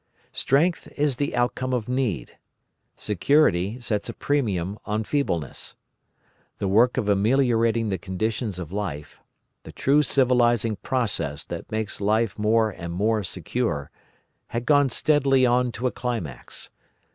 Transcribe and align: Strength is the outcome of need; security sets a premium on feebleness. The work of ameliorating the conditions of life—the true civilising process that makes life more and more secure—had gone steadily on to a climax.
Strength 0.33 0.91
is 0.97 1.17
the 1.17 1.35
outcome 1.35 1.73
of 1.75 1.87
need; 1.87 2.35
security 2.95 3.79
sets 3.81 4.09
a 4.09 4.15
premium 4.15 4.79
on 4.85 5.03
feebleness. 5.03 5.75
The 6.57 6.67
work 6.67 6.97
of 6.97 7.07
ameliorating 7.07 7.89
the 7.89 7.99
conditions 7.99 8.57
of 8.57 8.71
life—the 8.71 9.71
true 9.73 10.01
civilising 10.01 10.77
process 10.77 11.45
that 11.45 11.71
makes 11.71 12.01
life 12.01 12.35
more 12.39 12.71
and 12.71 12.91
more 12.91 13.23
secure—had 13.23 14.65
gone 14.65 14.89
steadily 14.89 15.45
on 15.45 15.71
to 15.73 15.85
a 15.85 15.91
climax. 15.91 16.71